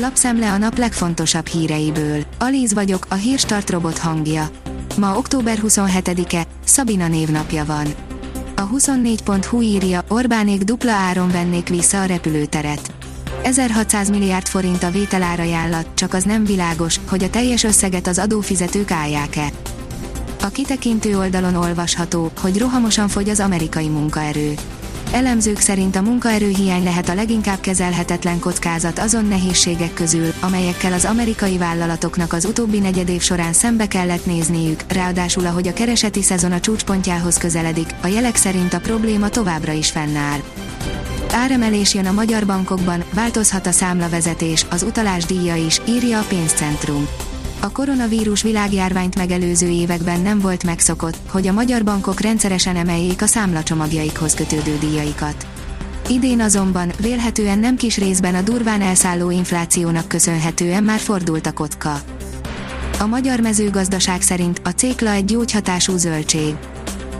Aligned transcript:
Lapszemle 0.00 0.52
a 0.52 0.58
nap 0.58 0.78
legfontosabb 0.78 1.46
híreiből. 1.46 2.24
Alíz 2.38 2.74
vagyok, 2.74 3.06
a 3.08 3.14
hírstart 3.14 3.70
robot 3.70 3.98
hangja. 3.98 4.50
Ma 4.98 5.16
október 5.16 5.58
27-e, 5.62 6.46
Szabina 6.64 7.08
névnapja 7.08 7.64
van. 7.64 7.86
A 8.56 8.68
24.hu 8.68 9.60
írja, 9.60 10.04
Orbánék 10.08 10.62
dupla 10.62 10.92
áron 10.92 11.30
vennék 11.30 11.68
vissza 11.68 12.00
a 12.00 12.04
repülőteret. 12.04 12.92
1600 13.42 14.08
milliárd 14.10 14.46
forint 14.46 14.82
a 14.82 14.90
vételárajánlat, 14.90 15.86
csak 15.94 16.14
az 16.14 16.24
nem 16.24 16.44
világos, 16.44 17.00
hogy 17.08 17.24
a 17.24 17.30
teljes 17.30 17.64
összeget 17.64 18.06
az 18.06 18.18
adófizetők 18.18 18.90
állják-e. 18.90 19.52
A 20.42 20.48
kitekintő 20.48 21.18
oldalon 21.18 21.54
olvasható, 21.54 22.30
hogy 22.40 22.58
rohamosan 22.58 23.08
fogy 23.08 23.28
az 23.28 23.40
amerikai 23.40 23.88
munkaerő. 23.88 24.54
Elemzők 25.12 25.58
szerint 25.58 25.96
a 25.96 26.02
munkaerőhiány 26.02 26.82
lehet 26.82 27.08
a 27.08 27.14
leginkább 27.14 27.60
kezelhetetlen 27.60 28.38
kockázat 28.38 28.98
azon 28.98 29.24
nehézségek 29.24 29.94
közül, 29.94 30.32
amelyekkel 30.40 30.92
az 30.92 31.04
amerikai 31.04 31.58
vállalatoknak 31.58 32.32
az 32.32 32.44
utóbbi 32.44 32.78
negyedév 32.78 33.20
során 33.20 33.52
szembe 33.52 33.86
kellett 33.86 34.26
nézniük, 34.26 34.82
ráadásul 34.92 35.46
ahogy 35.46 35.68
a 35.68 35.72
kereseti 35.72 36.22
szezon 36.22 36.52
a 36.52 36.60
csúcspontjához 36.60 37.36
közeledik, 37.36 37.94
a 38.02 38.06
jelek 38.06 38.36
szerint 38.36 38.74
a 38.74 38.80
probléma 38.80 39.28
továbbra 39.28 39.72
is 39.72 39.90
fennáll. 39.90 40.38
Áremelés 41.32 41.94
jön 41.94 42.06
a 42.06 42.12
magyar 42.12 42.46
bankokban, 42.46 43.04
változhat 43.14 43.66
a 43.66 43.72
számlavezetés, 43.72 44.66
az 44.70 44.82
utalás 44.82 45.24
díja 45.24 45.54
is, 45.54 45.80
írja 45.88 46.18
a 46.18 46.24
pénzcentrum. 46.28 47.08
A 47.60 47.72
koronavírus 47.72 48.42
világjárványt 48.42 49.16
megelőző 49.16 49.68
években 49.68 50.20
nem 50.20 50.38
volt 50.38 50.64
megszokott, 50.64 51.16
hogy 51.30 51.46
a 51.46 51.52
magyar 51.52 51.84
bankok 51.84 52.20
rendszeresen 52.20 52.76
emeljék 52.76 53.22
a 53.22 53.26
számlacsomagjaikhoz 53.26 54.34
kötődő 54.34 54.78
díjaikat. 54.78 55.46
Idén 56.08 56.40
azonban, 56.40 56.92
vélhetően 57.00 57.58
nem 57.58 57.76
kis 57.76 57.98
részben 57.98 58.34
a 58.34 58.42
durván 58.42 58.80
elszálló 58.80 59.30
inflációnak 59.30 60.08
köszönhetően 60.08 60.84
már 60.84 60.98
fordult 60.98 61.46
a 61.46 61.52
kocka. 61.52 62.00
A 62.98 63.06
magyar 63.06 63.40
mezőgazdaság 63.40 64.22
szerint 64.22 64.60
a 64.64 64.68
cékla 64.68 65.10
egy 65.10 65.24
gyógyhatású 65.24 65.96
zöldség. 65.96 66.54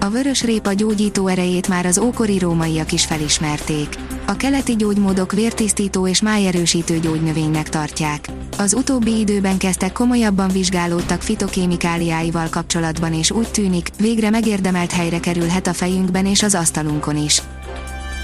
A 0.00 0.08
vörös 0.08 0.42
répa 0.42 0.72
gyógyító 0.72 1.26
erejét 1.26 1.68
már 1.68 1.86
az 1.86 1.98
ókori 1.98 2.38
rómaiak 2.38 2.92
is 2.92 3.04
felismerték. 3.04 3.88
A 4.26 4.36
keleti 4.36 4.76
gyógymódok 4.76 5.32
vértisztító 5.32 6.06
és 6.06 6.22
májerősítő 6.22 6.98
gyógynövénynek 6.98 7.68
tartják. 7.68 8.28
Az 8.56 8.74
utóbbi 8.74 9.18
időben 9.18 9.58
kezdtek 9.58 9.92
komolyabban 9.92 10.48
vizsgálódtak 10.48 11.22
fitokémikáliáival 11.22 12.48
kapcsolatban 12.48 13.14
és 13.14 13.30
úgy 13.30 13.50
tűnik, 13.50 13.88
végre 13.98 14.30
megérdemelt 14.30 14.92
helyre 14.92 15.20
kerülhet 15.20 15.66
a 15.66 15.72
fejünkben 15.72 16.26
és 16.26 16.42
az 16.42 16.54
asztalunkon 16.54 17.16
is. 17.16 17.42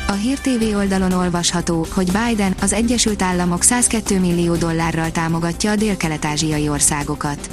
A 0.09 0.13
Hír 0.13 0.39
TV 0.39 0.77
oldalon 0.77 1.13
olvasható, 1.13 1.87
hogy 1.91 2.13
Biden 2.13 2.55
az 2.61 2.73
Egyesült 2.73 3.23
Államok 3.23 3.63
102 3.63 4.21
millió 4.21 4.55
dollárral 4.55 5.11
támogatja 5.11 5.71
a 5.71 5.77
dél-kelet-ázsiai 5.77 6.69
országokat. 6.69 7.51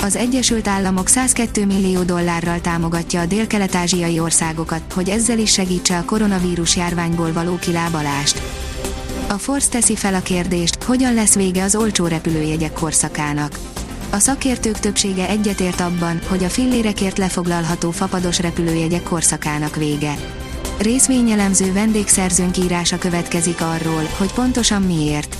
Az 0.00 0.16
Egyesült 0.16 0.68
Államok 0.68 1.08
102 1.08 1.66
millió 1.66 2.02
dollárral 2.02 2.60
támogatja 2.60 3.20
a 3.20 3.26
dél-kelet-ázsiai 3.26 4.20
országokat, 4.20 4.92
hogy 4.92 5.08
ezzel 5.08 5.38
is 5.38 5.52
segítse 5.52 5.98
a 5.98 6.04
koronavírus 6.04 6.76
járványból 6.76 7.32
való 7.32 7.56
kilábalást. 7.56 8.42
A 9.34 9.38
Force 9.38 9.68
teszi 9.68 9.96
fel 9.96 10.14
a 10.14 10.22
kérdést, 10.22 10.82
hogyan 10.82 11.14
lesz 11.14 11.34
vége 11.34 11.62
az 11.62 11.76
olcsó 11.76 12.06
repülőjegyek 12.06 12.72
korszakának. 12.72 13.58
A 14.10 14.18
szakértők 14.18 14.78
többsége 14.78 15.28
egyetért 15.28 15.80
abban, 15.80 16.20
hogy 16.28 16.44
a 16.44 16.48
fillérekért 16.48 17.18
lefoglalható 17.18 17.90
fapados 17.90 18.38
repülőjegyek 18.38 19.02
korszakának 19.02 19.76
vége. 19.76 20.14
Részvényelemző 20.78 21.72
vendégszerzőnk 21.72 22.56
írása 22.56 22.98
következik 22.98 23.60
arról, 23.60 24.08
hogy 24.18 24.32
pontosan 24.32 24.82
miért. 24.82 25.36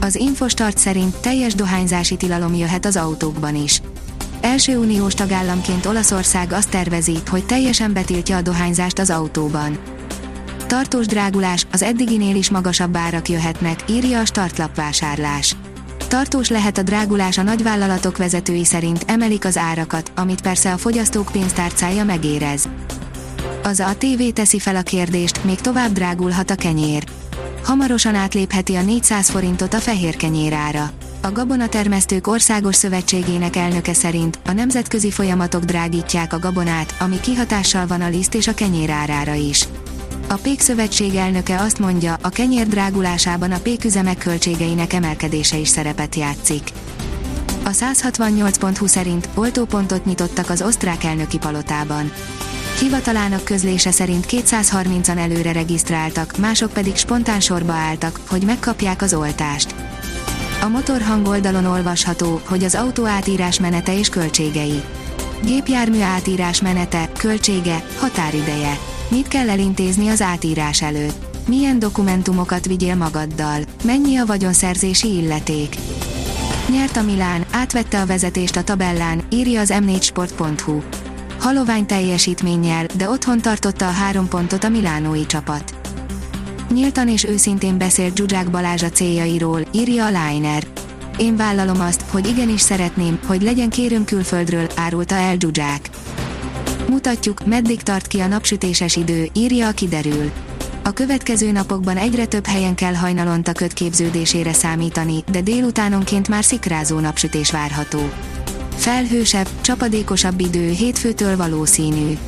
Az 0.00 0.14
Infostart 0.14 0.78
szerint 0.78 1.16
teljes 1.16 1.54
dohányzási 1.54 2.16
tilalom 2.16 2.54
jöhet 2.54 2.84
az 2.86 2.96
autókban 2.96 3.54
is. 3.54 3.80
Első 4.40 4.78
uniós 4.78 5.14
tagállamként 5.14 5.86
Olaszország 5.86 6.52
azt 6.52 6.70
tervezi, 6.70 7.16
hogy 7.30 7.46
teljesen 7.46 7.92
betiltja 7.92 8.36
a 8.36 8.42
dohányzást 8.42 8.98
az 8.98 9.10
autóban. 9.10 9.78
Tartós 10.66 11.06
drágulás, 11.06 11.66
az 11.72 11.82
eddiginél 11.82 12.36
is 12.36 12.50
magasabb 12.50 12.96
árak 12.96 13.28
jöhetnek, 13.28 13.84
írja 13.90 14.20
a 14.20 14.24
startlapvásárlás. 14.24 15.56
Tartós 16.08 16.48
lehet 16.48 16.78
a 16.78 16.82
drágulás 16.82 17.38
a 17.38 17.42
nagyvállalatok 17.42 18.16
vezetői 18.16 18.64
szerint 18.64 19.04
emelik 19.06 19.44
az 19.44 19.56
árakat, 19.56 20.12
amit 20.16 20.40
persze 20.40 20.72
a 20.72 20.76
fogyasztók 20.76 21.28
pénztárcája 21.32 22.04
megérez. 22.04 22.68
Az 23.62 23.80
a 23.80 23.96
TV 23.98 24.22
teszi 24.32 24.58
fel 24.58 24.76
a 24.76 24.82
kérdést, 24.82 25.44
még 25.44 25.60
tovább 25.60 25.92
drágulhat 25.92 26.50
a 26.50 26.54
kenyér. 26.54 27.04
Hamarosan 27.64 28.14
átlépheti 28.14 28.74
a 28.74 28.82
400 28.82 29.30
forintot 29.30 29.74
a 29.74 29.78
fehér 29.78 30.16
kenyér 30.16 30.52
ára. 30.52 30.90
A 31.20 31.32
Gabonatermesztők 31.32 32.26
Országos 32.26 32.74
Szövetségének 32.74 33.56
elnöke 33.56 33.94
szerint 33.94 34.38
a 34.46 34.52
nemzetközi 34.52 35.10
folyamatok 35.10 35.64
drágítják 35.64 36.32
a 36.32 36.38
gabonát, 36.38 36.94
ami 36.98 37.20
kihatással 37.20 37.86
van 37.86 38.00
a 38.00 38.08
liszt 38.08 38.34
és 38.34 38.46
a 38.46 38.54
kenyér 38.54 38.90
árára 38.90 39.34
is. 39.34 39.68
A 40.28 40.34
Pék 40.34 40.60
Szövetség 40.60 41.14
elnöke 41.14 41.60
azt 41.60 41.78
mondja, 41.78 42.16
a 42.22 42.28
kenyér 42.28 42.68
drágulásában 42.68 43.52
a 43.52 43.58
péküzemek 43.58 44.18
költségeinek 44.18 44.92
emelkedése 44.92 45.56
is 45.56 45.68
szerepet 45.68 46.14
játszik. 46.14 46.62
A 47.64 47.68
168.20 47.68 48.86
szerint 48.86 49.28
oltópontot 49.34 50.04
nyitottak 50.04 50.50
az 50.50 50.62
osztrák 50.62 51.04
elnöki 51.04 51.38
palotában. 51.38 52.12
Hivatalának 52.78 53.44
közlése 53.44 53.90
szerint 53.90 54.26
230-an 54.28 55.18
előre 55.18 55.52
regisztráltak, 55.52 56.36
mások 56.36 56.72
pedig 56.72 56.96
spontán 56.96 57.40
sorba 57.40 57.72
álltak, 57.72 58.20
hogy 58.28 58.42
megkapják 58.42 59.02
az 59.02 59.14
oltást. 59.14 59.74
A 60.62 60.68
motorhang 60.68 61.26
oldalon 61.26 61.64
olvasható, 61.64 62.40
hogy 62.44 62.64
az 62.64 62.74
autó 62.74 63.04
átírás 63.04 63.60
menete 63.60 63.98
és 63.98 64.08
költségei. 64.08 64.82
Gépjármű 65.44 66.00
átírás 66.00 66.60
menete, 66.60 67.10
költsége, 67.18 67.84
határideje. 67.98 68.78
Mit 69.08 69.28
kell 69.28 69.48
elintézni 69.48 70.08
az 70.08 70.22
átírás 70.22 70.82
előtt? 70.82 71.46
Milyen 71.48 71.78
dokumentumokat 71.78 72.66
vigyél 72.66 72.94
magaddal? 72.94 73.60
Mennyi 73.84 74.16
a 74.16 74.26
vagyonszerzési 74.26 75.16
illeték? 75.16 75.76
Nyert 76.70 76.96
a 76.96 77.02
Milán, 77.02 77.44
átvette 77.50 78.00
a 78.00 78.06
vezetést 78.06 78.56
a 78.56 78.62
tabellán, 78.62 79.22
írja 79.30 79.60
az 79.60 79.72
m4sport.hu. 79.74 80.80
Halovány 81.40 81.86
teljesítménnyel, 81.86 82.86
de 82.96 83.08
otthon 83.08 83.40
tartotta 83.40 83.86
a 83.86 83.90
három 83.90 84.28
pontot 84.28 84.64
a 84.64 84.68
milánói 84.68 85.26
csapat. 85.26 85.74
Nyíltan 86.72 87.08
és 87.08 87.24
őszintén 87.24 87.78
beszélt 87.78 88.16
Zsuzsák 88.16 88.50
Balázs 88.50 88.82
a 88.82 88.90
céljairól, 88.90 89.60
írja 89.72 90.04
a 90.04 90.08
Liner. 90.28 90.66
Én 91.18 91.36
vállalom 91.36 91.80
azt, 91.80 92.04
hogy 92.10 92.28
igenis 92.28 92.60
szeretném, 92.60 93.18
hogy 93.26 93.42
legyen 93.42 93.70
kérőm 93.70 94.04
külföldről, 94.04 94.66
árulta 94.74 95.14
el 95.14 95.36
Zsuzsák. 95.38 95.90
Mutatjuk, 96.88 97.46
meddig 97.46 97.82
tart 97.82 98.06
ki 98.06 98.20
a 98.20 98.26
napsütéses 98.26 98.96
idő, 98.96 99.28
írja 99.32 99.68
a 99.68 99.72
kiderül. 99.72 100.30
A 100.84 100.90
következő 100.90 101.50
napokban 101.50 101.96
egyre 101.96 102.26
több 102.26 102.46
helyen 102.46 102.74
kell 102.74 102.94
hajnalonta 102.94 103.52
kötképződésére 103.52 104.52
számítani, 104.52 105.24
de 105.30 105.40
délutánonként 105.40 106.28
már 106.28 106.44
szikrázó 106.44 106.98
napsütés 106.98 107.50
várható. 107.50 108.10
Felhősebb, 108.76 109.48
csapadékosabb 109.60 110.40
idő 110.40 110.70
hétfőtől 110.70 111.36
valószínű. 111.36 112.18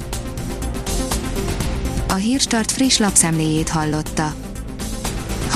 A 2.08 2.14
Hírstart 2.14 2.72
friss 2.72 2.98
lapszemléjét 2.98 3.68
hallotta. 3.68 4.47